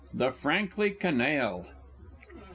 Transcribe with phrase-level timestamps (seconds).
[0.15, 1.69] THE FRANKLY CANAILLE.